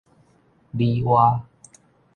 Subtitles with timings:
[0.71, 1.41] 女媧